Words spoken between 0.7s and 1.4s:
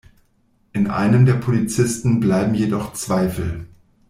In einem der